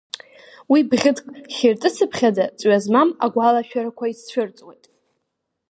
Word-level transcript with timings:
Уи 0.71 0.79
бӷьыцк 0.89 1.25
хиртыцыԥхьаӡа 1.55 2.45
ҵҩа 2.59 2.77
змам 2.83 3.09
агәалашәарақәа 3.25 4.05
изцәырҵуеит. 4.11 4.85